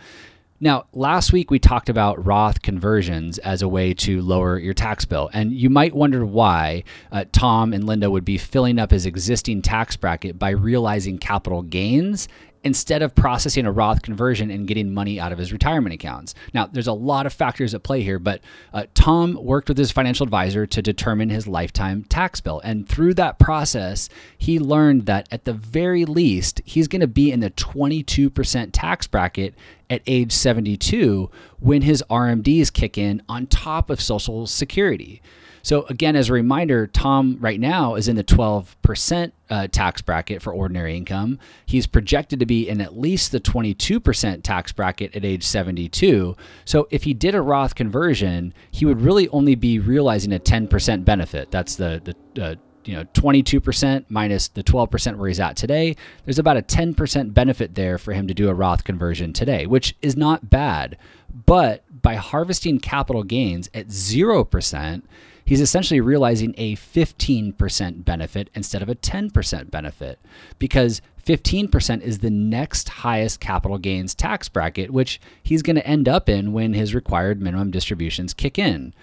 Now, 0.60 0.86
last 0.92 1.32
week 1.32 1.52
we 1.52 1.60
talked 1.60 1.88
about 1.88 2.26
Roth 2.26 2.64
conversions 2.64 3.38
as 3.38 3.62
a 3.62 3.68
way 3.68 3.94
to 3.94 4.22
lower 4.22 4.58
your 4.58 4.74
tax 4.74 5.06
bill. 5.06 5.30
And 5.32 5.54
you 5.54 5.70
might 5.70 5.94
wonder 5.94 6.26
why 6.26 6.84
uh, 7.12 7.26
Tom 7.32 7.74
and 7.74 7.84
Linda 7.84 8.10
would 8.10 8.26
be 8.26 8.40
filling 8.40 8.80
up 8.80 8.90
his 8.90 9.06
existing 9.06 9.62
tax 9.62 9.96
bracket 9.96 10.40
by 10.40 10.50
realizing 10.50 11.20
capital 11.20 11.62
gains 11.62 12.28
instead 12.64 13.02
of 13.02 13.16
processing 13.16 13.66
a 13.66 13.72
Roth 13.72 14.02
conversion 14.02 14.50
and 14.52 14.68
getting 14.68 14.94
money 14.94 15.20
out 15.20 15.32
of 15.32 15.38
his 15.38 15.52
retirement 15.52 15.94
accounts. 15.94 16.34
Now, 16.54 16.68
there's 16.68 16.88
a 16.88 16.94
lot 16.94 17.26
of 17.26 17.34
factors 17.34 17.74
at 17.74 17.84
play 17.84 18.02
here, 18.02 18.20
but 18.20 18.42
uh, 18.74 18.86
Tom 18.94 19.34
worked 19.42 19.70
with 19.70 19.78
his 19.78 19.92
financial 19.92 20.24
advisor 20.24 20.66
to 20.66 20.82
determine 20.82 21.30
his 21.30 21.48
lifetime 21.48 22.04
tax 22.04 22.42
bill. 22.42 22.62
And 22.64 22.88
through 22.88 23.14
that 23.16 23.40
process, 23.40 24.10
he 24.38 24.60
learned 24.60 25.06
that 25.06 25.28
at 25.32 25.46
the 25.46 25.54
very 25.54 26.06
least, 26.06 26.62
he's 26.66 26.88
going 26.88 27.02
to 27.02 27.08
be 27.08 27.32
in 27.32 27.40
the 27.40 27.52
22% 27.52 28.70
tax 28.74 29.08
bracket 29.08 29.56
at 29.90 30.02
age 30.06 30.32
72 30.32 31.30
when 31.60 31.82
his 31.84 32.04
RMDs 32.10 32.72
kick 32.74 32.98
in 32.98 33.22
on 33.30 33.48
top 33.48 33.90
of 33.90 34.02
Social 34.02 34.48
Security. 34.48 35.22
So, 35.68 35.86
again, 35.90 36.16
as 36.16 36.30
a 36.30 36.34
reminder, 36.34 36.88
Tom 36.88 37.40
right 37.42 37.60
now 37.60 37.96
is 37.96 38.08
in 38.08 38.16
the 38.16 38.24
12% 38.24 39.32
uh, 39.50 39.68
tax 39.68 40.02
bracket 40.02 40.42
for 40.42 40.54
ordinary 40.54 40.96
income. 40.96 41.40
He's 41.66 41.86
projected 41.86 42.40
to 42.40 42.46
be 42.46 42.70
in 42.70 42.80
at 42.80 42.98
least 42.98 43.34
the 43.34 43.42
22% 43.42 44.44
tax 44.44 44.72
bracket 44.72 45.14
at 45.14 45.26
age 45.26 45.44
72. 45.44 46.38
So, 46.64 46.88
if 46.90 47.04
he 47.04 47.14
did 47.14 47.36
a 47.36 47.42
Roth 47.42 47.76
conversion, 47.76 48.54
he 48.72 48.86
would 48.86 49.02
really 49.02 49.28
only 49.28 49.56
be 49.56 49.78
realizing 49.78 50.32
a 50.32 50.40
10% 50.40 51.04
benefit. 51.04 51.52
That's 51.52 51.76
the, 51.76 52.16
the 52.34 52.42
uh, 52.42 52.56
you 52.86 52.96
know 52.96 53.04
22% 53.04 54.06
minus 54.08 54.48
the 54.48 54.64
12% 54.64 55.18
where 55.18 55.28
he's 55.28 55.42
at 55.42 55.58
today 55.58 55.94
there's 56.24 56.40
about 56.40 56.56
a 56.56 56.62
10% 56.62 57.34
benefit 57.34 57.76
there 57.76 57.98
for 57.98 58.14
him 58.14 58.30
to 58.30 58.34
do 58.34 58.48
a 58.48 58.54
roth 58.54 58.86
conversion 58.86 59.34
today 59.34 59.66
which 59.66 59.94
is 60.02 60.16
not 60.16 60.50
bad 60.50 60.98
but 61.46 61.84
by 62.02 62.16
harvesting 62.16 62.80
capital 62.80 63.24
gains 63.24 63.70
at 63.74 63.88
0% 63.88 65.02
he's 65.48 65.62
essentially 65.62 66.02
realizing 66.02 66.54
a 66.58 66.76
15% 66.76 68.06
benefit 68.06 68.50
instead 68.54 68.84
of 68.84 68.90
a 68.90 68.96
10% 68.96 69.72
benefit 69.72 70.20
because 70.60 71.02
15% 71.26 72.02
is 72.02 72.20
the 72.20 72.30
next 72.30 72.90
highest 72.90 73.40
capital 73.40 73.78
gains 73.78 74.14
tax 74.14 74.50
bracket, 74.50 74.92
which 74.92 75.20
he's 75.42 75.62
going 75.64 75.78
to 75.78 75.88
end 75.88 76.08
up 76.08 76.30
in 76.30 76.54
when 76.54 76.74
his 76.74 76.94
required 76.94 77.42
minimum 77.42 77.72
distributions 77.72 78.34
kick 78.34 78.60
in. 78.60 78.94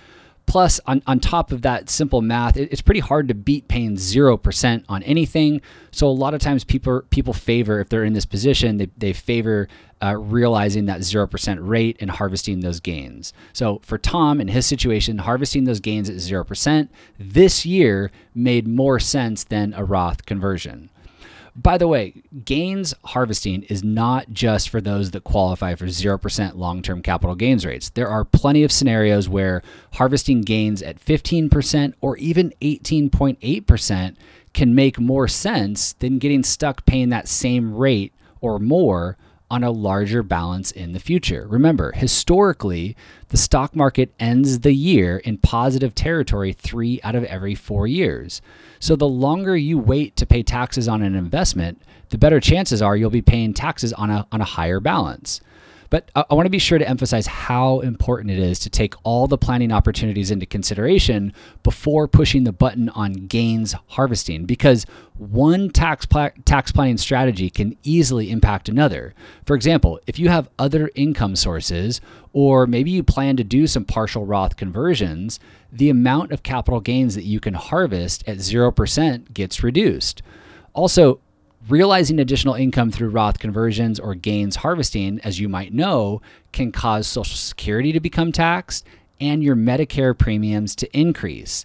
Plus, 0.46 0.78
on, 0.86 1.02
on 1.06 1.20
top 1.20 1.52
of 1.52 1.62
that 1.62 1.88
simple 1.88 2.20
math, 2.20 2.58
it, 2.58 2.70
it's 2.70 2.82
pretty 2.82 3.00
hard 3.00 3.28
to 3.28 3.34
beat 3.34 3.66
paying 3.66 3.96
0% 3.96 4.84
on 4.90 5.02
anything. 5.04 5.62
So, 5.90 6.06
a 6.06 6.08
lot 6.08 6.34
of 6.34 6.40
times 6.40 6.64
people, 6.64 7.02
people 7.08 7.32
favor, 7.32 7.80
if 7.80 7.88
they're 7.88 8.04
in 8.04 8.12
this 8.12 8.26
position, 8.26 8.76
they, 8.76 8.90
they 8.98 9.14
favor 9.14 9.68
uh, 10.04 10.16
realizing 10.18 10.84
that 10.84 11.00
0% 11.00 11.58
rate 11.60 11.96
and 11.98 12.10
harvesting 12.10 12.60
those 12.60 12.78
gains. 12.78 13.32
So, 13.54 13.80
for 13.82 13.96
Tom, 13.96 14.38
in 14.38 14.48
his 14.48 14.66
situation, 14.66 15.18
harvesting 15.18 15.64
those 15.64 15.80
gains 15.80 16.10
at 16.10 16.16
0% 16.16 16.88
this 17.18 17.64
year 17.64 18.10
made 18.34 18.68
more 18.68 19.00
sense 19.00 19.44
than 19.44 19.72
a 19.72 19.82
Roth 19.82 20.26
conversion. 20.26 20.90
By 21.56 21.78
the 21.78 21.88
way, 21.88 22.22
gains 22.44 22.94
harvesting 23.04 23.62
is 23.64 23.82
not 23.82 24.30
just 24.30 24.68
for 24.68 24.80
those 24.80 25.12
that 25.12 25.24
qualify 25.24 25.74
for 25.74 25.86
0% 25.86 26.56
long 26.56 26.82
term 26.82 27.00
capital 27.00 27.36
gains 27.36 27.64
rates. 27.64 27.88
There 27.88 28.08
are 28.08 28.24
plenty 28.24 28.62
of 28.62 28.72
scenarios 28.72 29.28
where 29.28 29.62
harvesting 29.94 30.42
gains 30.42 30.82
at 30.82 31.02
15% 31.02 31.94
or 32.00 32.16
even 32.18 32.52
18.8% 32.60 34.16
can 34.52 34.74
make 34.74 35.00
more 35.00 35.28
sense 35.28 35.94
than 35.94 36.18
getting 36.18 36.42
stuck 36.42 36.84
paying 36.84 37.08
that 37.10 37.28
same 37.28 37.74
rate 37.74 38.12
or 38.40 38.58
more 38.58 39.16
on 39.54 39.62
a 39.62 39.70
larger 39.70 40.24
balance 40.24 40.72
in 40.72 40.94
the 40.94 40.98
future. 40.98 41.46
Remember, 41.48 41.92
historically, 41.92 42.96
the 43.28 43.36
stock 43.36 43.76
market 43.76 44.12
ends 44.18 44.60
the 44.60 44.74
year 44.74 45.18
in 45.18 45.38
positive 45.38 45.94
territory 45.94 46.52
three 46.52 47.00
out 47.04 47.14
of 47.14 47.22
every 47.24 47.54
four 47.54 47.86
years. 47.86 48.42
So 48.80 48.96
the 48.96 49.08
longer 49.08 49.56
you 49.56 49.78
wait 49.78 50.16
to 50.16 50.26
pay 50.26 50.42
taxes 50.42 50.88
on 50.88 51.02
an 51.02 51.14
investment, 51.14 51.80
the 52.08 52.18
better 52.18 52.40
chances 52.40 52.82
are 52.82 52.96
you'll 52.96 53.10
be 53.10 53.22
paying 53.22 53.54
taxes 53.54 53.92
on 53.92 54.10
a, 54.10 54.26
on 54.32 54.40
a 54.40 54.44
higher 54.44 54.80
balance. 54.80 55.40
But 55.90 56.10
I, 56.14 56.24
I 56.30 56.34
want 56.34 56.46
to 56.46 56.50
be 56.50 56.58
sure 56.58 56.78
to 56.78 56.88
emphasize 56.88 57.26
how 57.26 57.80
important 57.80 58.30
it 58.30 58.38
is 58.38 58.58
to 58.60 58.70
take 58.70 58.94
all 59.02 59.26
the 59.26 59.38
planning 59.38 59.72
opportunities 59.72 60.30
into 60.30 60.46
consideration 60.46 61.32
before 61.62 62.08
pushing 62.08 62.44
the 62.44 62.52
button 62.52 62.88
on 62.90 63.12
gains 63.12 63.74
harvesting 63.88 64.44
because 64.44 64.86
one 65.16 65.70
tax 65.70 66.06
tax 66.44 66.72
planning 66.72 66.96
strategy 66.96 67.50
can 67.50 67.76
easily 67.82 68.30
impact 68.30 68.68
another. 68.68 69.14
For 69.46 69.54
example, 69.54 70.00
if 70.06 70.18
you 70.18 70.28
have 70.28 70.48
other 70.58 70.90
income 70.94 71.36
sources 71.36 72.00
or 72.32 72.66
maybe 72.66 72.90
you 72.90 73.02
plan 73.02 73.36
to 73.36 73.44
do 73.44 73.66
some 73.66 73.84
partial 73.84 74.26
Roth 74.26 74.56
conversions, 74.56 75.38
the 75.72 75.90
amount 75.90 76.32
of 76.32 76.42
capital 76.42 76.80
gains 76.80 77.14
that 77.14 77.24
you 77.24 77.40
can 77.40 77.54
harvest 77.54 78.26
at 78.28 78.38
0% 78.38 79.32
gets 79.32 79.62
reduced. 79.62 80.22
Also, 80.72 81.20
Realizing 81.68 82.18
additional 82.20 82.52
income 82.54 82.90
through 82.90 83.08
Roth 83.08 83.38
conversions 83.38 83.98
or 83.98 84.14
gains 84.14 84.56
harvesting, 84.56 85.18
as 85.24 85.40
you 85.40 85.48
might 85.48 85.72
know, 85.72 86.20
can 86.52 86.70
cause 86.70 87.06
Social 87.06 87.36
Security 87.36 87.90
to 87.92 88.00
become 88.00 88.32
taxed 88.32 88.86
and 89.18 89.42
your 89.42 89.56
Medicare 89.56 90.16
premiums 90.16 90.76
to 90.76 90.98
increase. 90.98 91.64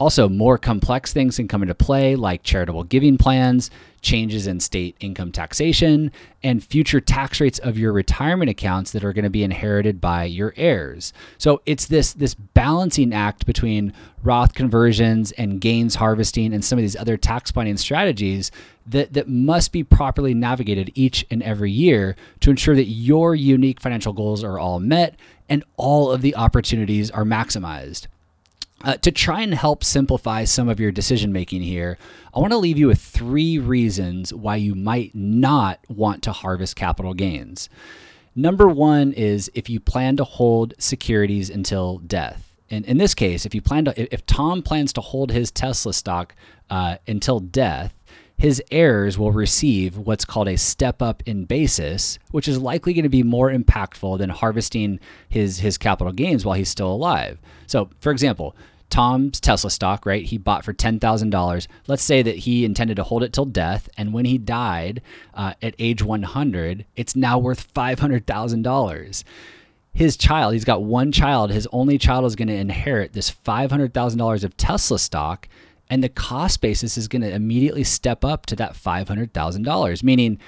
Also, 0.00 0.30
more 0.30 0.56
complex 0.56 1.12
things 1.12 1.36
can 1.36 1.46
come 1.46 1.60
into 1.60 1.74
play, 1.74 2.16
like 2.16 2.42
charitable 2.42 2.84
giving 2.84 3.18
plans, 3.18 3.70
changes 4.00 4.46
in 4.46 4.58
state 4.58 4.96
income 4.98 5.30
taxation, 5.30 6.10
and 6.42 6.64
future 6.64 7.02
tax 7.02 7.38
rates 7.38 7.58
of 7.58 7.76
your 7.76 7.92
retirement 7.92 8.48
accounts 8.48 8.92
that 8.92 9.04
are 9.04 9.12
going 9.12 9.24
to 9.24 9.30
be 9.30 9.44
inherited 9.44 10.00
by 10.00 10.24
your 10.24 10.54
heirs. 10.56 11.12
So 11.36 11.60
it's 11.66 11.84
this 11.84 12.14
this 12.14 12.32
balancing 12.32 13.12
act 13.12 13.44
between 13.44 13.92
Roth 14.22 14.54
conversions 14.54 15.32
and 15.32 15.60
gains 15.60 15.96
harvesting 15.96 16.54
and 16.54 16.64
some 16.64 16.78
of 16.78 16.82
these 16.82 16.96
other 16.96 17.18
tax 17.18 17.52
planning 17.52 17.76
strategies 17.76 18.50
that, 18.86 19.12
that 19.12 19.28
must 19.28 19.70
be 19.70 19.84
properly 19.84 20.32
navigated 20.32 20.90
each 20.94 21.26
and 21.30 21.42
every 21.42 21.70
year 21.70 22.16
to 22.40 22.48
ensure 22.48 22.74
that 22.74 22.86
your 22.86 23.34
unique 23.34 23.82
financial 23.82 24.14
goals 24.14 24.42
are 24.42 24.58
all 24.58 24.80
met 24.80 25.16
and 25.50 25.62
all 25.76 26.10
of 26.10 26.22
the 26.22 26.34
opportunities 26.36 27.10
are 27.10 27.24
maximized. 27.24 28.06
Uh, 28.82 28.96
to 28.96 29.10
try 29.10 29.42
and 29.42 29.52
help 29.52 29.84
simplify 29.84 30.44
some 30.44 30.68
of 30.68 30.80
your 30.80 30.90
decision 30.90 31.32
making 31.32 31.60
here, 31.60 31.98
I 32.34 32.40
want 32.40 32.52
to 32.52 32.58
leave 32.58 32.78
you 32.78 32.86
with 32.86 33.00
three 33.00 33.58
reasons 33.58 34.32
why 34.32 34.56
you 34.56 34.74
might 34.74 35.14
not 35.14 35.80
want 35.88 36.22
to 36.22 36.32
harvest 36.32 36.76
capital 36.76 37.12
gains. 37.12 37.68
Number 38.34 38.68
one 38.68 39.12
is 39.12 39.50
if 39.54 39.68
you 39.68 39.80
plan 39.80 40.16
to 40.16 40.24
hold 40.24 40.72
securities 40.78 41.50
until 41.50 41.98
death. 41.98 42.50
And 42.70 42.86
in 42.86 42.98
this 42.98 43.14
case, 43.14 43.44
if 43.44 43.54
you 43.54 43.60
plan 43.60 43.84
to, 43.86 44.14
if 44.14 44.24
Tom 44.26 44.62
plans 44.62 44.92
to 44.94 45.00
hold 45.00 45.30
his 45.30 45.50
Tesla 45.50 45.92
stock 45.92 46.34
uh, 46.70 46.98
until 47.06 47.40
death, 47.40 47.92
his 48.40 48.62
heirs 48.70 49.18
will 49.18 49.32
receive 49.32 49.98
what's 49.98 50.24
called 50.24 50.48
a 50.48 50.56
step 50.56 51.02
up 51.02 51.22
in 51.26 51.44
basis, 51.44 52.18
which 52.30 52.48
is 52.48 52.58
likely 52.58 52.94
going 52.94 53.02
to 53.02 53.10
be 53.10 53.22
more 53.22 53.50
impactful 53.50 54.16
than 54.16 54.30
harvesting 54.30 54.98
his 55.28 55.58
his 55.58 55.76
capital 55.76 56.10
gains 56.10 56.42
while 56.42 56.56
he's 56.56 56.70
still 56.70 56.90
alive. 56.90 57.38
So, 57.66 57.90
for 58.00 58.10
example, 58.10 58.56
Tom's 58.88 59.40
Tesla 59.40 59.70
stock, 59.70 60.06
right? 60.06 60.24
He 60.24 60.38
bought 60.38 60.64
for 60.64 60.72
$10,000. 60.72 61.66
Let's 61.86 62.02
say 62.02 62.22
that 62.22 62.36
he 62.36 62.64
intended 62.64 62.96
to 62.96 63.04
hold 63.04 63.22
it 63.22 63.34
till 63.34 63.44
death. 63.44 63.90
And 63.98 64.14
when 64.14 64.24
he 64.24 64.38
died 64.38 65.02
uh, 65.34 65.52
at 65.60 65.74
age 65.78 66.02
100, 66.02 66.86
it's 66.96 67.14
now 67.14 67.38
worth 67.38 67.72
$500,000. 67.74 69.24
His 69.92 70.16
child, 70.16 70.54
he's 70.54 70.64
got 70.64 70.82
one 70.82 71.12
child, 71.12 71.50
his 71.50 71.68
only 71.72 71.98
child 71.98 72.24
is 72.24 72.36
going 72.36 72.48
to 72.48 72.54
inherit 72.54 73.12
this 73.12 73.30
$500,000 73.30 74.44
of 74.44 74.56
Tesla 74.56 74.98
stock 74.98 75.46
and 75.90 76.02
the 76.02 76.08
cost 76.08 76.60
basis 76.60 76.96
is 76.96 77.08
going 77.08 77.22
to 77.22 77.30
immediately 77.30 77.84
step 77.84 78.24
up 78.24 78.46
to 78.46 78.56
that 78.56 78.74
$500,000, 78.74 80.02
meaning 80.02 80.38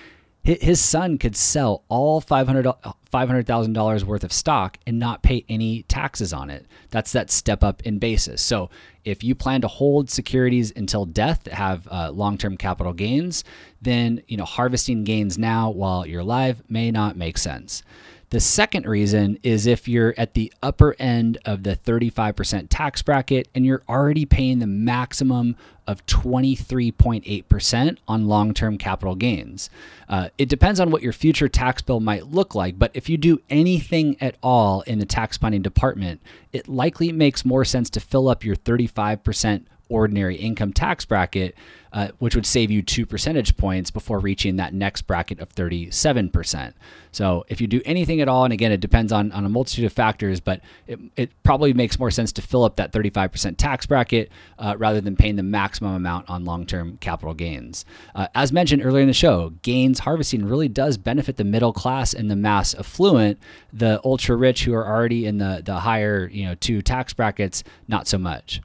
his 0.45 0.81
son 0.81 1.19
could 1.19 1.37
sell 1.37 1.85
all 1.89 2.21
$500,000 2.21 4.05
worth 4.05 4.25
of 4.25 4.33
stock 4.33 4.77
and 4.87 4.99
not 4.99 5.23
pay 5.23 5.45
any 5.49 5.83
taxes 5.85 6.33
on 6.33 6.51
it. 6.51 6.67
That's 6.91 7.13
that 7.13 7.31
step 7.31 7.63
up 7.63 7.83
in 7.83 7.99
basis. 7.99 8.43
So, 8.43 8.69
if 9.05 9.23
you 9.23 9.35
plan 9.37 9.61
to 9.61 9.69
hold 9.69 10.11
securities 10.11 10.73
until 10.75 11.05
death 11.05 11.45
that 11.45 11.55
have 11.55 11.87
uh, 11.91 12.11
long 12.11 12.39
term 12.39 12.57
capital 12.57 12.93
gains, 12.93 13.45
then 13.81 14.23
you 14.27 14.37
know 14.37 14.45
harvesting 14.45 15.05
gains 15.05 15.39
now 15.39 15.71
while 15.71 16.07
you're 16.07 16.21
alive 16.21 16.63
may 16.69 16.91
not 16.91 17.17
make 17.17 17.39
sense. 17.39 17.85
The 18.33 18.41
second 18.41 18.87
reason 18.87 19.39
is 19.43 19.67
if 19.67 19.87
you're 19.87 20.15
at 20.17 20.33
the 20.33 20.51
upper 20.63 20.97
end 20.99 21.37
of 21.45 21.65
the 21.65 21.77
35% 21.77 22.69
tax 22.71 23.03
bracket 23.03 23.47
and 23.55 23.67
you're 23.67 23.83
already 23.91 24.25
paying 24.25 24.59
the 24.59 24.67
maximum 24.67 25.55
of 25.87 26.07
23.8% 26.07 27.99
on 28.09 28.27
long 28.27 28.55
term 28.55 28.79
capital 28.79 29.15
gains. 29.17 29.69
Uh, 30.09 30.31
it 30.39 30.49
depends 30.49 30.81
on 30.81 30.91
what 30.91 31.03
your 31.03 31.13
future 31.13 31.47
tax 31.47 31.83
bill 31.83 32.01
might 32.01 32.29
look 32.29 32.55
like, 32.55 32.79
but 32.79 32.91
if 32.95 33.11
you 33.11 33.19
do 33.19 33.39
anything 33.51 34.17
at 34.19 34.37
all 34.43 34.81
in 34.87 34.99
the 34.99 35.05
tax 35.05 35.37
planning 35.37 35.61
department, 35.61 36.23
it 36.55 36.67
likely 36.67 37.13
makes 37.13 37.45
more 37.45 37.67
sense 37.67 37.91
to 37.91 38.01
fill 38.01 38.31
up 38.31 38.47
your 38.47 38.57
35% 38.57 39.67
ordinary 39.93 40.37
income 40.37 40.73
tax 40.73 41.05
bracket, 41.05 41.55
uh, 41.93 42.09
which 42.19 42.35
would 42.35 42.47
save 42.47 42.71
you 42.71 42.83
two 42.83 43.05
percentage 43.05 43.57
points 43.57 43.91
before 43.91 44.19
reaching 44.19 44.57
that 44.57 44.73
next 44.73 45.03
bracket 45.03 45.41
of 45.41 45.55
37%. 45.55 46.73
So 47.11 47.45
if 47.49 47.61
you 47.61 47.67
do 47.67 47.83
anything 47.85 48.23
at 48.23 48.29
all, 48.29 48.45
and 48.45 48.53
again, 48.53 48.73
it 48.73 48.81
depends 48.81 49.13
on, 49.13 49.31
on 49.33 49.45
a 49.45 49.49
multitude 49.49 49.85
of 49.85 49.93
factors, 49.93 50.41
but 50.41 50.63
it, 50.87 50.99
it 51.17 51.43
probably 51.43 51.75
makes 51.75 51.99
more 51.99 52.11
sense 52.11 52.33
to 52.33 52.43
fill 52.43 52.65
up 52.65 52.77
that 52.77 52.93
35% 52.93 53.57
tax 53.59 53.85
bracket 53.85 54.33
uh, 54.59 54.75
rather 54.79 55.01
than 55.03 55.17
paying 55.17 55.37
the 55.37 55.43
maximum 55.43 55.95
amount 55.95 56.31
on 56.31 56.45
long 56.47 56.65
term 56.65 56.97
capital 56.99 57.35
gains. 57.35 57.85
Uh, 58.15 58.29
as 58.35 58.53
mentioned 58.53 58.83
earlier 58.85 59.03
in 59.03 59.09
the 59.09 59.13
show, 59.13 59.51
gains 59.63 59.99
harvesting 60.01 60.45
really 60.47 60.69
does 60.69 60.97
benefit 60.97 61.37
the 61.37 61.45
middle 61.45 61.75
class 61.75 62.15
and 62.15 62.31
the 62.31 62.37
mass 62.37 62.75
affluent. 62.75 63.39
The 63.73 64.01
ultra 64.05 64.37
rich 64.37 64.65
who 64.65 64.73
are 64.73 64.87
already 64.87 65.27
in 65.27 65.39
the, 65.39 65.63
the 65.65 65.81
higher 65.81 66.29
you 66.33 66.47
know 66.47 66.55
two 66.55 66.81
tax 66.81 67.13
brackets, 67.13 67.63
not 67.89 68.09
so 68.09 68.17
much. 68.17 68.63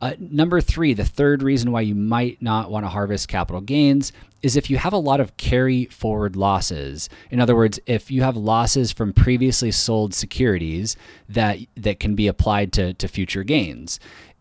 Uh, 0.00 0.14
number 0.18 0.60
three, 0.60 0.94
the 0.94 1.04
third 1.04 1.42
reason 1.42 1.72
why 1.72 1.82
you 1.82 1.94
might 1.94 2.40
not 2.40 2.70
want 2.70 2.84
to 2.84 2.88
harvest 2.88 3.28
capital 3.28 3.60
gains 3.60 4.12
is 4.42 4.56
if 4.56 4.70
you 4.70 4.78
have 4.78 4.94
a 4.94 4.98
lot 4.98 5.20
of 5.20 5.36
carry 5.36 5.84
forward 5.86 6.36
losses. 6.36 7.10
In 7.30 7.40
other 7.40 7.54
words, 7.54 7.78
if 7.86 8.10
you 8.10 8.22
have 8.22 8.36
losses 8.36 8.92
from 8.92 9.12
previously 9.12 9.70
sold 9.70 10.14
securities 10.14 10.96
that 11.28 11.58
that 11.76 12.00
can 12.00 12.14
be 12.14 12.26
applied 12.26 12.72
to, 12.72 12.94
to 12.94 13.08
future 13.08 13.44
gains. 13.44 14.00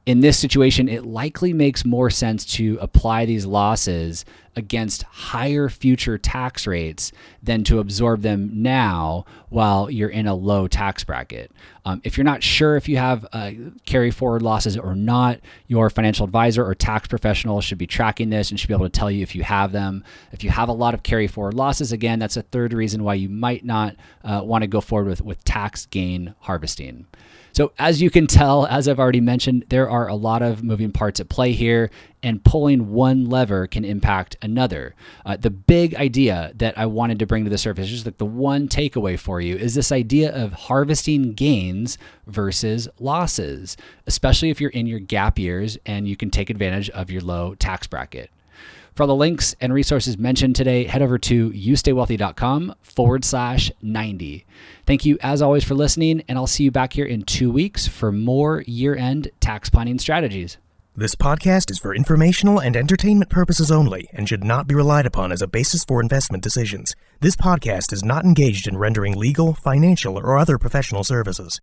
In 0.09 0.21
this 0.21 0.39
situation, 0.39 0.89
it 0.89 1.05
likely 1.05 1.53
makes 1.53 1.85
more 1.85 2.09
sense 2.09 2.43
to 2.55 2.79
apply 2.81 3.25
these 3.25 3.45
losses 3.45 4.25
against 4.55 5.03
higher 5.03 5.69
future 5.69 6.17
tax 6.17 6.65
rates 6.65 7.11
than 7.43 7.63
to 7.65 7.77
absorb 7.77 8.23
them 8.23 8.49
now 8.51 9.25
while 9.49 9.87
you're 9.91 10.09
in 10.09 10.25
a 10.25 10.33
low 10.33 10.67
tax 10.67 11.03
bracket. 11.03 11.51
Um, 11.85 12.01
if 12.03 12.17
you're 12.17 12.25
not 12.25 12.41
sure 12.41 12.75
if 12.75 12.89
you 12.89 12.97
have 12.97 13.27
uh, 13.33 13.51
carry 13.85 14.09
forward 14.09 14.41
losses 14.41 14.75
or 14.75 14.95
not, 14.95 15.41
your 15.67 15.91
financial 15.91 16.25
advisor 16.25 16.65
or 16.65 16.73
tax 16.73 17.07
professional 17.07 17.61
should 17.61 17.77
be 17.77 17.85
tracking 17.85 18.31
this 18.31 18.49
and 18.49 18.59
should 18.59 18.67
be 18.67 18.73
able 18.73 18.89
to 18.89 18.99
tell 18.99 19.11
you 19.11 19.21
if 19.21 19.35
you 19.35 19.43
have 19.43 19.73
them. 19.73 20.03
If 20.31 20.43
you 20.43 20.49
have 20.49 20.69
a 20.69 20.73
lot 20.73 20.95
of 20.95 21.03
carry 21.03 21.27
forward 21.27 21.53
losses, 21.53 21.91
again, 21.91 22.17
that's 22.17 22.35
a 22.35 22.41
third 22.41 22.73
reason 22.73 23.03
why 23.03 23.13
you 23.13 23.29
might 23.29 23.63
not 23.63 23.95
uh, 24.23 24.41
want 24.43 24.63
to 24.63 24.67
go 24.67 24.81
forward 24.81 25.07
with, 25.07 25.21
with 25.21 25.43
tax 25.45 25.85
gain 25.85 26.33
harvesting. 26.39 27.05
So, 27.59 27.73
as 27.77 28.01
you 28.01 28.09
can 28.09 28.25
tell, 28.25 28.65
as 28.67 28.87
I've 28.87 29.01
already 29.01 29.19
mentioned, 29.19 29.65
there 29.67 29.89
are 29.89 30.07
a 30.07 30.15
lot 30.15 30.41
of 30.41 30.63
moving 30.63 30.93
parts 30.93 31.19
at 31.19 31.27
play 31.27 31.51
here, 31.51 31.91
and 32.23 32.41
pulling 32.41 32.93
one 32.93 33.25
lever 33.25 33.67
can 33.67 33.83
impact 33.83 34.37
another. 34.41 34.95
Uh, 35.25 35.35
the 35.35 35.49
big 35.49 35.93
idea 35.95 36.53
that 36.55 36.77
I 36.77 36.85
wanted 36.85 37.19
to 37.19 37.25
bring 37.25 37.43
to 37.43 37.49
the 37.49 37.57
surface, 37.57 37.89
just 37.89 38.05
like 38.05 38.17
the 38.17 38.25
one 38.25 38.69
takeaway 38.69 39.19
for 39.19 39.41
you, 39.41 39.57
is 39.57 39.75
this 39.75 39.91
idea 39.91 40.33
of 40.33 40.53
harvesting 40.53 41.33
gains 41.33 41.97
versus 42.27 42.87
losses, 42.97 43.75
especially 44.07 44.51
if 44.51 44.61
you're 44.61 44.69
in 44.69 44.87
your 44.87 44.99
gap 44.99 45.37
years 45.37 45.77
and 45.85 46.07
you 46.07 46.15
can 46.15 46.31
take 46.31 46.49
advantage 46.49 46.89
of 46.91 47.11
your 47.11 47.21
low 47.21 47.55
tax 47.55 47.87
bracket. 47.87 48.31
For 48.95 49.03
all 49.03 49.07
the 49.07 49.15
links 49.15 49.55
and 49.61 49.73
resources 49.73 50.17
mentioned 50.17 50.55
today, 50.55 50.85
head 50.85 51.01
over 51.01 51.17
to 51.17 51.51
youstaywealthy.com 51.51 52.75
forward 52.81 53.23
slash 53.23 53.71
90. 53.81 54.45
Thank 54.85 55.05
you, 55.05 55.17
as 55.21 55.41
always, 55.41 55.63
for 55.63 55.75
listening, 55.75 56.23
and 56.27 56.37
I'll 56.37 56.47
see 56.47 56.63
you 56.63 56.71
back 56.71 56.93
here 56.93 57.05
in 57.05 57.23
two 57.23 57.51
weeks 57.51 57.87
for 57.87 58.11
more 58.11 58.63
year 58.67 58.95
end 58.95 59.29
tax 59.39 59.69
planning 59.69 59.99
strategies. 59.99 60.57
This 60.95 61.15
podcast 61.15 61.71
is 61.71 61.79
for 61.79 61.95
informational 61.95 62.59
and 62.59 62.75
entertainment 62.75 63.29
purposes 63.29 63.71
only 63.71 64.09
and 64.11 64.27
should 64.27 64.43
not 64.43 64.67
be 64.67 64.75
relied 64.75 65.05
upon 65.05 65.31
as 65.31 65.41
a 65.41 65.47
basis 65.47 65.85
for 65.85 66.01
investment 66.01 66.43
decisions. 66.43 66.93
This 67.21 67.37
podcast 67.37 67.93
is 67.93 68.03
not 68.03 68.25
engaged 68.25 68.67
in 68.67 68.77
rendering 68.77 69.15
legal, 69.15 69.53
financial, 69.53 70.17
or 70.17 70.37
other 70.37 70.57
professional 70.57 71.05
services. 71.05 71.61